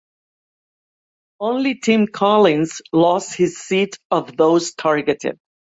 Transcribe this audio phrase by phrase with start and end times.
[1.39, 5.37] Only Tim Collins lost his seat of those targeted.